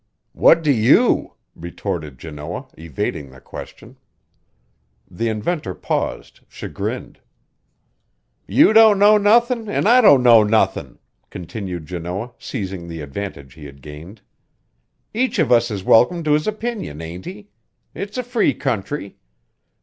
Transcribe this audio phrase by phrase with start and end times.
[0.33, 3.97] "What do you?" retorted Janoah, evading the question.
[5.07, 7.19] The inventor paused, chagrined.
[8.47, 10.97] "You don't know nothin' an' I don't know nothin',"
[11.29, 14.21] continued Janoah, seizing the advantage he had gained.
[15.13, 17.49] "Each of us is welcome to his opinion, ain't he?
[17.93, 19.17] It's a free country.